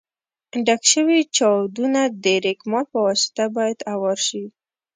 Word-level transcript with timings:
ډک 0.65 0.81
شوي 0.93 1.19
چاودونه 1.35 2.01
د 2.23 2.25
رېګمال 2.45 2.85
په 2.91 2.97
واسطه 3.05 3.43
باید 3.55 3.79
اوار 3.93 4.17
شي. 4.27 4.43